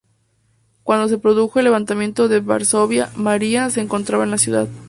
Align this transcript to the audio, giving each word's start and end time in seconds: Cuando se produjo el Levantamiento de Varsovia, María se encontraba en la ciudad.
Cuando 0.81 1.07
se 1.09 1.19
produjo 1.19 1.59
el 1.59 1.65
Levantamiento 1.65 2.27
de 2.27 2.39
Varsovia, 2.39 3.11
María 3.15 3.69
se 3.69 3.81
encontraba 3.81 4.23
en 4.23 4.31
la 4.31 4.39
ciudad. 4.39 4.67